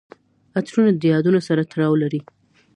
عطرونه 0.57 0.91
د 0.97 1.03
یادونو 1.13 1.39
سره 1.47 1.61
تړاو 1.71 1.93
لري. 2.03 2.21